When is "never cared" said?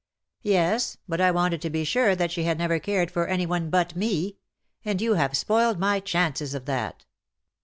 2.57-3.11